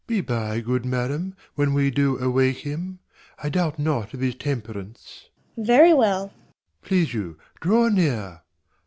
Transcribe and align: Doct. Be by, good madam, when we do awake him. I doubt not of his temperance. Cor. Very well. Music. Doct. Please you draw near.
Doct. 0.01 0.07
Be 0.07 0.21
by, 0.21 0.61
good 0.61 0.83
madam, 0.83 1.35
when 1.53 1.75
we 1.75 1.91
do 1.91 2.17
awake 2.17 2.57
him. 2.65 2.97
I 3.37 3.49
doubt 3.49 3.77
not 3.77 4.15
of 4.15 4.19
his 4.21 4.33
temperance. 4.33 5.29
Cor. 5.55 5.63
Very 5.65 5.93
well. 5.93 6.33
Music. 6.33 6.39
Doct. 6.47 6.81
Please 6.81 7.13
you 7.13 7.37
draw 7.61 7.87
near. 7.87 8.41